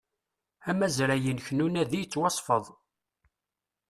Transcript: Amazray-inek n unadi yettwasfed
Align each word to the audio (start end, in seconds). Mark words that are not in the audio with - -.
Amazray-inek 0.69 1.47
n 1.51 1.63
unadi 1.65 1.97
yettwasfed 1.99 2.65